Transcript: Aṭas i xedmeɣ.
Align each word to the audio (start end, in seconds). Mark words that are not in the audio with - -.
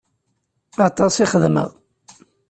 Aṭas 0.87 1.15
i 1.23 1.25
xedmeɣ. 1.31 1.69